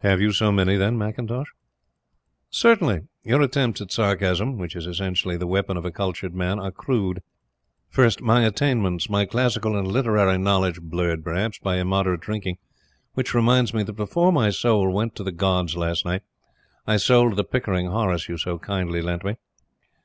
[0.00, 1.46] "Have you so many, then, McIntosh?"
[2.50, 6.72] "Certainly; your attempts at sarcasm which is essentially the weapon of a cultured man, are
[6.72, 7.22] crude.
[7.88, 12.58] First, my attainments, my classical and literary knowledge, blurred, perhaps, by immoderate drinking
[13.14, 16.22] which reminds me that before my soul went to the Gods last night,
[16.84, 19.36] I sold the Pickering Horace you so kindly lent me.